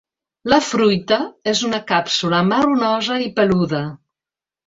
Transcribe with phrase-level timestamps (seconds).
[0.51, 1.17] La fruita
[1.51, 3.83] és una càpsula marronosa i peluda.